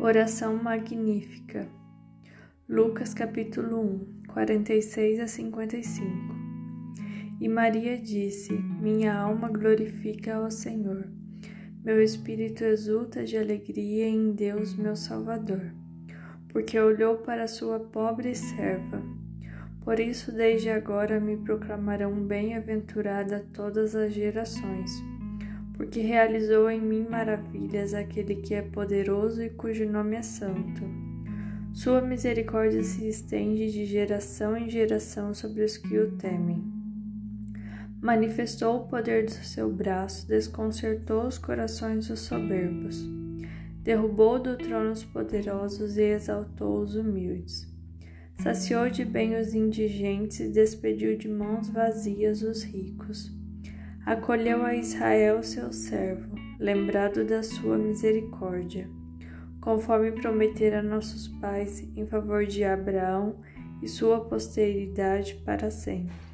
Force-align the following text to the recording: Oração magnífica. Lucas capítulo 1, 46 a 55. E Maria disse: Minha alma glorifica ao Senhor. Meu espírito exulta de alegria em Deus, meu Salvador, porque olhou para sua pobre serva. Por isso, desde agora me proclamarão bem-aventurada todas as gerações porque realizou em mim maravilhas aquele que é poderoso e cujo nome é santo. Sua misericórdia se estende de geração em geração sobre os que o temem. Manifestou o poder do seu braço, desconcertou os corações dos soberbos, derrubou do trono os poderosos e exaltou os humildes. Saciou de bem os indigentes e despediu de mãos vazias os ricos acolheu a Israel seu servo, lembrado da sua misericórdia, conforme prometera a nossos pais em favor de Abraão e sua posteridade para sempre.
Oração 0.00 0.54
magnífica. 0.54 1.66
Lucas 2.68 3.12
capítulo 3.12 3.80
1, 3.80 4.32
46 4.32 5.18
a 5.18 5.26
55. 5.26 6.06
E 7.40 7.48
Maria 7.48 7.98
disse: 7.98 8.52
Minha 8.52 9.12
alma 9.12 9.48
glorifica 9.48 10.36
ao 10.36 10.52
Senhor. 10.52 11.04
Meu 11.84 12.00
espírito 12.00 12.62
exulta 12.62 13.24
de 13.24 13.36
alegria 13.36 14.06
em 14.06 14.30
Deus, 14.30 14.76
meu 14.76 14.94
Salvador, 14.94 15.74
porque 16.50 16.78
olhou 16.78 17.16
para 17.16 17.48
sua 17.48 17.80
pobre 17.80 18.36
serva. 18.36 19.02
Por 19.80 19.98
isso, 19.98 20.30
desde 20.30 20.70
agora 20.70 21.18
me 21.18 21.38
proclamarão 21.38 22.24
bem-aventurada 22.24 23.44
todas 23.52 23.96
as 23.96 24.12
gerações 24.12 25.17
porque 25.78 26.00
realizou 26.00 26.68
em 26.68 26.80
mim 26.80 27.06
maravilhas 27.08 27.94
aquele 27.94 28.34
que 28.34 28.52
é 28.52 28.60
poderoso 28.60 29.40
e 29.40 29.48
cujo 29.48 29.88
nome 29.88 30.16
é 30.16 30.22
santo. 30.22 30.82
Sua 31.72 32.00
misericórdia 32.00 32.82
se 32.82 33.08
estende 33.08 33.70
de 33.70 33.86
geração 33.86 34.56
em 34.56 34.68
geração 34.68 35.32
sobre 35.32 35.62
os 35.62 35.76
que 35.76 35.96
o 35.96 36.10
temem. 36.16 36.64
Manifestou 38.02 38.78
o 38.78 38.88
poder 38.88 39.26
do 39.26 39.30
seu 39.30 39.70
braço, 39.70 40.26
desconcertou 40.26 41.28
os 41.28 41.38
corações 41.38 42.08
dos 42.08 42.20
soberbos, 42.20 43.00
derrubou 43.84 44.40
do 44.40 44.58
trono 44.58 44.90
os 44.90 45.04
poderosos 45.04 45.96
e 45.96 46.02
exaltou 46.02 46.80
os 46.80 46.96
humildes. 46.96 47.68
Saciou 48.42 48.90
de 48.90 49.04
bem 49.04 49.36
os 49.36 49.54
indigentes 49.54 50.40
e 50.40 50.48
despediu 50.48 51.16
de 51.16 51.28
mãos 51.28 51.68
vazias 51.68 52.42
os 52.42 52.64
ricos 52.64 53.37
acolheu 54.08 54.64
a 54.64 54.74
Israel 54.74 55.42
seu 55.42 55.70
servo, 55.70 56.34
lembrado 56.58 57.26
da 57.26 57.42
sua 57.42 57.76
misericórdia, 57.76 58.88
conforme 59.60 60.12
prometera 60.12 60.78
a 60.78 60.82
nossos 60.82 61.28
pais 61.28 61.86
em 61.94 62.06
favor 62.06 62.46
de 62.46 62.64
Abraão 62.64 63.36
e 63.82 63.86
sua 63.86 64.24
posteridade 64.24 65.34
para 65.44 65.70
sempre. 65.70 66.27